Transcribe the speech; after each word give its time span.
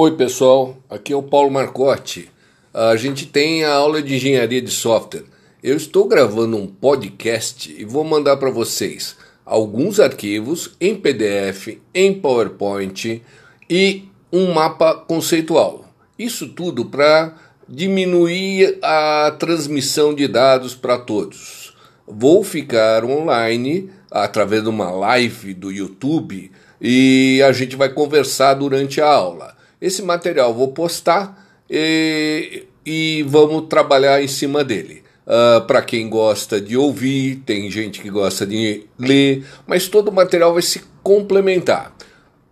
Oi, 0.00 0.12
pessoal. 0.12 0.76
Aqui 0.88 1.12
é 1.12 1.16
o 1.16 1.24
Paulo 1.24 1.50
Marcotti. 1.50 2.30
A 2.72 2.94
gente 2.94 3.26
tem 3.26 3.64
a 3.64 3.72
aula 3.72 4.00
de 4.00 4.14
engenharia 4.14 4.62
de 4.62 4.70
software. 4.70 5.24
Eu 5.60 5.76
estou 5.76 6.06
gravando 6.06 6.56
um 6.56 6.68
podcast 6.68 7.74
e 7.76 7.84
vou 7.84 8.04
mandar 8.04 8.36
para 8.36 8.48
vocês 8.48 9.16
alguns 9.44 9.98
arquivos 9.98 10.76
em 10.80 10.94
PDF, 10.94 11.78
em 11.92 12.14
PowerPoint 12.14 13.20
e 13.68 14.04
um 14.32 14.52
mapa 14.52 14.94
conceitual. 14.94 15.92
Isso 16.16 16.46
tudo 16.46 16.84
para 16.84 17.34
diminuir 17.68 18.78
a 18.80 19.34
transmissão 19.36 20.14
de 20.14 20.28
dados 20.28 20.76
para 20.76 20.96
todos. 20.96 21.74
Vou 22.06 22.44
ficar 22.44 23.04
online 23.04 23.90
através 24.12 24.62
de 24.62 24.68
uma 24.68 24.92
live 24.92 25.54
do 25.54 25.72
YouTube 25.72 26.52
e 26.80 27.42
a 27.42 27.50
gente 27.50 27.74
vai 27.74 27.88
conversar 27.88 28.54
durante 28.54 29.00
a 29.00 29.08
aula. 29.08 29.57
Esse 29.80 30.02
material 30.02 30.52
vou 30.54 30.68
postar 30.68 31.46
e, 31.70 32.64
e 32.84 33.24
vamos 33.28 33.68
trabalhar 33.68 34.22
em 34.22 34.28
cima 34.28 34.64
dele. 34.64 35.02
Uh, 35.26 35.60
para 35.66 35.82
quem 35.82 36.08
gosta 36.08 36.58
de 36.58 36.76
ouvir, 36.76 37.42
tem 37.44 37.70
gente 37.70 38.00
que 38.00 38.08
gosta 38.08 38.46
de 38.46 38.86
ler, 38.98 39.44
mas 39.66 39.86
todo 39.86 40.08
o 40.08 40.12
material 40.12 40.54
vai 40.54 40.62
se 40.62 40.82
complementar. 41.02 41.94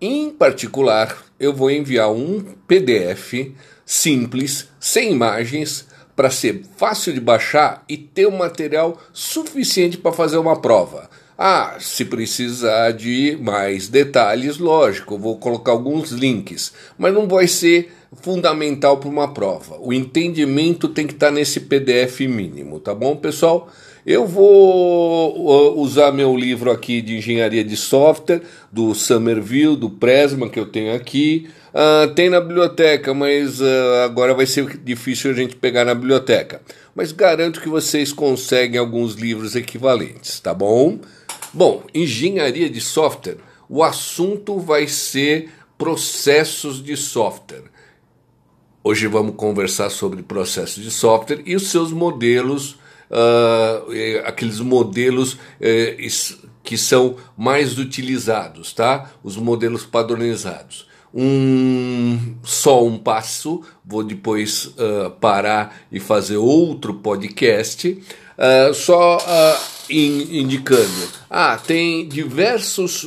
Em 0.00 0.30
particular, 0.30 1.24
eu 1.38 1.52
vou 1.52 1.70
enviar 1.70 2.10
um 2.10 2.40
PDF 2.66 3.52
simples, 3.86 4.68
sem 4.80 5.12
imagens, 5.12 5.86
para 6.16 6.30
ser 6.30 6.62
fácil 6.76 7.12
de 7.12 7.20
baixar 7.20 7.84
e 7.88 7.96
ter 7.96 8.26
um 8.26 8.36
material 8.36 9.00
suficiente 9.12 9.96
para 9.96 10.12
fazer 10.12 10.38
uma 10.38 10.60
prova. 10.60 11.08
Ah, 11.36 11.78
se 11.80 12.04
precisar 12.04 12.92
de 12.92 13.36
mais 13.40 13.88
detalhes, 13.88 14.58
lógico, 14.58 15.18
vou 15.18 15.36
colocar 15.36 15.72
alguns 15.72 16.12
links, 16.12 16.72
mas 16.96 17.12
não 17.12 17.26
vai 17.26 17.48
ser 17.48 17.92
fundamental 18.22 18.98
para 18.98 19.08
uma 19.08 19.32
prova. 19.32 19.76
O 19.80 19.92
entendimento 19.92 20.88
tem 20.88 21.06
que 21.06 21.14
estar 21.14 21.26
tá 21.26 21.32
nesse 21.32 21.60
PDF 21.60 22.20
mínimo, 22.20 22.80
tá 22.80 22.94
bom, 22.94 23.16
pessoal? 23.16 23.68
Eu 24.06 24.26
vou 24.26 25.78
usar 25.80 26.12
meu 26.12 26.36
livro 26.36 26.70
aqui 26.70 27.00
de 27.00 27.16
engenharia 27.16 27.64
de 27.64 27.74
software, 27.74 28.42
do 28.70 28.94
Somerville, 28.94 29.76
do 29.76 29.88
Presma, 29.88 30.48
que 30.48 30.58
eu 30.58 30.66
tenho 30.66 30.94
aqui. 30.94 31.48
Uh, 31.72 32.12
tem 32.14 32.28
na 32.28 32.40
biblioteca, 32.40 33.14
mas 33.14 33.60
uh, 33.60 34.04
agora 34.04 34.34
vai 34.34 34.44
ser 34.44 34.78
difícil 34.78 35.30
a 35.30 35.34
gente 35.34 35.56
pegar 35.56 35.86
na 35.86 35.94
biblioteca. 35.94 36.60
Mas 36.94 37.12
garanto 37.12 37.60
que 37.62 37.68
vocês 37.68 38.12
conseguem 38.12 38.78
alguns 38.78 39.14
livros 39.14 39.56
equivalentes, 39.56 40.38
tá 40.38 40.52
bom? 40.52 40.98
Bom, 41.52 41.82
engenharia 41.94 42.68
de 42.68 42.80
software, 42.80 43.38
o 43.68 43.82
assunto 43.82 44.58
vai 44.58 44.86
ser 44.86 45.48
processos 45.78 46.82
de 46.84 46.96
software. 46.96 47.64
Hoje 48.86 49.06
vamos 49.06 49.36
conversar 49.36 49.88
sobre 49.88 50.22
processos 50.22 50.84
de 50.84 50.90
software 50.90 51.40
e 51.46 51.56
os 51.56 51.68
seus 51.68 51.90
modelos, 51.90 52.72
uh, 53.10 54.26
aqueles 54.26 54.60
modelos 54.60 55.32
uh, 55.32 56.38
que 56.62 56.76
são 56.76 57.16
mais 57.34 57.78
utilizados, 57.78 58.74
tá? 58.74 59.10
Os 59.24 59.38
modelos 59.38 59.86
padronizados. 59.86 60.86
Um 61.14 62.34
só 62.42 62.84
um 62.84 62.98
passo, 62.98 63.62
vou 63.82 64.04
depois 64.04 64.66
uh, 64.66 65.10
parar 65.18 65.78
e 65.90 65.98
fazer 65.98 66.36
outro 66.36 66.92
podcast. 66.92 67.88
Uh, 67.88 68.74
só 68.74 69.16
uh, 69.16 69.64
in, 69.88 70.40
indicando, 70.40 71.08
ah, 71.30 71.56
tem 71.56 72.06
diversos 72.06 73.04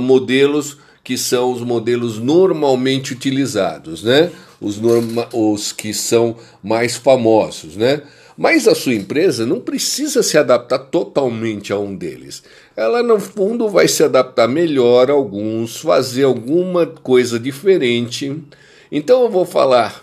modelos 0.00 0.78
que 1.04 1.18
são 1.18 1.52
os 1.52 1.60
modelos 1.60 2.18
normalmente 2.18 3.12
utilizados, 3.12 4.02
né? 4.02 4.30
Os, 4.60 4.78
norma 4.78 5.28
os 5.32 5.72
que 5.72 5.94
são 5.94 6.36
mais 6.62 6.96
famosos, 6.96 7.76
né? 7.76 8.02
Mas 8.36 8.68
a 8.68 8.74
sua 8.74 8.94
empresa 8.94 9.44
não 9.44 9.60
precisa 9.60 10.22
se 10.22 10.38
adaptar 10.38 10.78
totalmente 10.78 11.72
a 11.72 11.78
um 11.78 11.94
deles. 11.94 12.42
Ela, 12.76 13.02
no 13.02 13.18
fundo, 13.18 13.68
vai 13.68 13.88
se 13.88 14.04
adaptar 14.04 14.46
melhor 14.46 15.10
a 15.10 15.14
alguns, 15.14 15.78
fazer 15.78 16.22
alguma 16.22 16.86
coisa 16.86 17.38
diferente. 17.38 18.40
Então, 18.92 19.22
eu 19.22 19.30
vou 19.30 19.44
falar 19.44 20.02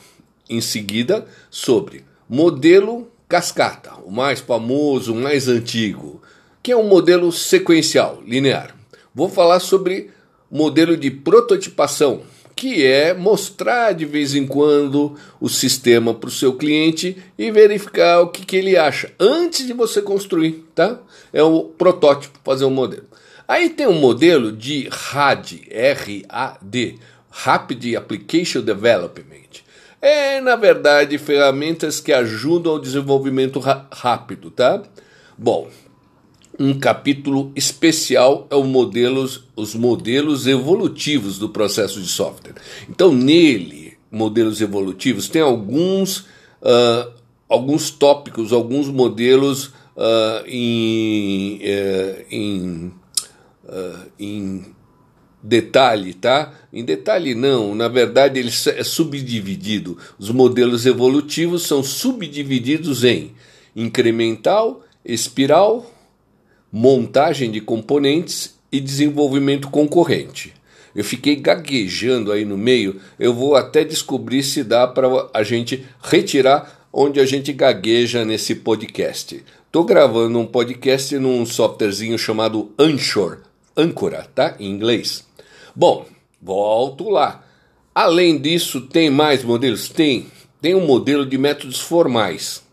em 0.50 0.60
seguida 0.60 1.26
sobre 1.50 2.04
modelo 2.30 3.08
cascata, 3.28 3.94
o 4.04 4.12
mais 4.12 4.40
famoso, 4.40 5.14
o 5.14 5.16
mais 5.16 5.48
antigo, 5.48 6.22
que 6.62 6.72
é 6.72 6.78
um 6.78 6.88
modelo 6.88 7.32
sequencial, 7.32 8.22
linear. 8.26 8.76
Vou 9.14 9.30
falar 9.30 9.60
sobre 9.60 10.12
modelo 10.52 10.98
de 10.98 11.10
prototipação, 11.10 12.22
que 12.56 12.86
é 12.86 13.14
mostrar 13.14 13.94
de 13.94 14.06
vez 14.06 14.34
em 14.34 14.48
quando 14.48 15.16
o 15.40 15.50
sistema 15.50 16.14
para 16.14 16.28
o 16.28 16.32
seu 16.32 16.54
cliente 16.54 17.18
e 17.38 17.52
verificar 17.52 18.22
o 18.22 18.30
que, 18.30 18.46
que 18.46 18.56
ele 18.56 18.78
acha 18.78 19.12
antes 19.20 19.68
de 19.68 19.74
você 19.74 20.02
construir, 20.02 20.66
tá? 20.74 21.00
É 21.34 21.44
o 21.44 21.64
protótipo, 21.64 22.40
fazer 22.44 22.66
um 22.66 22.72
modelo. 22.72 23.06
Aí 23.48 23.70
tem 23.70 23.88
um 23.88 24.00
modelo 24.00 24.52
de 24.52 24.88
RAD, 24.90 25.68
R-A-D, 25.70 26.96
Rapid 27.30 27.96
Application 27.96 28.62
Development 28.62 29.36
é, 30.06 30.40
na 30.40 30.56
verdade, 30.56 31.18
ferramentas 31.18 32.00
que 32.00 32.14
ajudam 32.14 32.74
ao 32.74 32.80
desenvolvimento 32.80 33.60
rápido, 33.60 34.52
tá? 34.52 34.84
Bom, 35.36 35.68
um 36.60 36.78
capítulo 36.78 37.52
especial 37.56 38.48
é 38.50 38.56
o 38.56 38.64
modelos, 38.64 39.44
os 39.56 39.76
modelos 39.76 40.48
evolutivos 40.48 41.38
do 41.38 41.50
processo 41.50 42.02
de 42.02 42.08
software. 42.08 42.56
Então, 42.90 43.14
nele, 43.14 43.98
modelos 44.12 44.62
evolutivos, 44.62 45.28
tem 45.28 45.42
alguns, 45.42 46.20
uh, 46.62 47.12
alguns 47.50 47.90
tópicos, 47.90 48.54
alguns 48.54 48.88
modelos 48.88 49.66
uh, 49.66 50.46
em, 50.48 51.58
uh, 51.58 52.26
em, 52.32 52.94
em 54.20 54.66
detalhe, 55.46 56.14
tá? 56.14 56.54
Em 56.74 56.84
detalhe 56.84 57.36
não, 57.36 57.76
na 57.76 57.88
verdade 57.88 58.40
ele 58.40 58.52
é 58.76 58.84
subdividido. 58.84 59.98
Os 60.18 60.30
modelos 60.32 60.86
evolutivos 60.86 61.64
são 61.64 61.84
subdivididos 61.84 63.04
em 63.04 63.32
incremental, 63.76 64.84
espiral, 65.04 65.92
montagem 66.78 67.50
de 67.50 67.62
componentes 67.62 68.54
e 68.70 68.82
desenvolvimento 68.82 69.70
concorrente. 69.70 70.54
Eu 70.94 71.06
fiquei 71.06 71.38
gaguejando 71.38 72.34
aí 72.34 72.44
no 72.44 72.58
meio, 72.58 73.00
eu 73.18 73.34
vou 73.34 73.56
até 73.56 73.86
descobrir 73.86 74.44
se 74.44 74.62
dá 74.62 74.86
para 74.86 75.08
a 75.34 75.42
gente 75.42 75.86
retirar 76.04 76.86
onde 76.92 77.22
a 77.22 77.26
gente 77.26 77.54
gagueja 77.54 78.26
nesse 78.26 78.56
podcast. 78.56 79.42
Estou 79.66 79.86
gravando 79.86 80.38
um 80.38 80.46
podcast 80.46 81.18
num 81.18 81.46
softwarezinho 81.46 82.20
chamado 82.20 82.70
Anchor, 82.78 83.38
Âncora, 83.78 84.28
tá? 84.36 84.58
Em 84.60 84.70
inglês. 84.70 85.26
Bom, 85.74 86.06
volto 86.42 87.10
lá. 87.10 87.46
Além 87.94 88.38
disso, 88.38 88.82
tem 88.82 89.10
mais 89.10 89.46
modelos? 89.46 89.88
Tem. 89.88 90.26
Tem 90.62 90.76
um 90.76 90.86
modelo 90.86 91.26
de 91.26 91.38
métodos 91.38 91.80
formais 91.80 92.65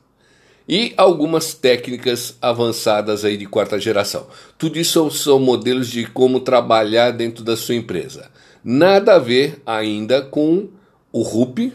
e 0.72 0.94
algumas 0.96 1.52
técnicas 1.52 2.34
avançadas 2.40 3.26
aí 3.26 3.36
de 3.36 3.44
quarta 3.44 3.78
geração. 3.78 4.26
Tudo 4.56 4.78
isso 4.78 5.10
são 5.10 5.38
modelos 5.38 5.90
de 5.90 6.06
como 6.06 6.40
trabalhar 6.40 7.10
dentro 7.10 7.44
da 7.44 7.58
sua 7.58 7.74
empresa. 7.74 8.30
Nada 8.64 9.16
a 9.16 9.18
ver 9.18 9.60
ainda 9.66 10.22
com 10.22 10.70
o 11.12 11.20
RUP, 11.20 11.74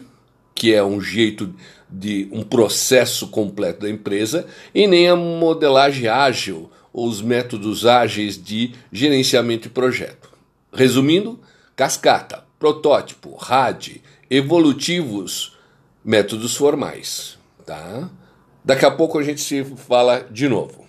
que 0.52 0.74
é 0.74 0.82
um 0.82 1.00
jeito 1.00 1.54
de 1.88 2.28
um 2.32 2.42
processo 2.42 3.28
completo 3.28 3.82
da 3.82 3.88
empresa, 3.88 4.48
e 4.74 4.88
nem 4.88 5.08
a 5.08 5.14
modelagem 5.14 6.08
ágil, 6.08 6.68
ou 6.92 7.06
os 7.06 7.22
métodos 7.22 7.86
ágeis 7.86 8.36
de 8.36 8.72
gerenciamento 8.90 9.68
de 9.68 9.74
projeto. 9.74 10.28
Resumindo, 10.72 11.38
cascata, 11.76 12.42
protótipo, 12.58 13.36
RAD, 13.36 14.02
evolutivos, 14.28 15.56
métodos 16.04 16.56
formais, 16.56 17.38
tá? 17.64 18.10
Daqui 18.68 18.84
a 18.84 18.90
pouco 18.90 19.18
a 19.18 19.22
gente 19.22 19.40
se 19.40 19.64
fala 19.64 20.26
de 20.30 20.46
novo. 20.46 20.84